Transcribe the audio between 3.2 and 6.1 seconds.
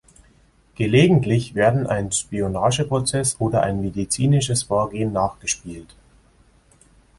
oder ein medizinisches Vorgehen nachgespielt.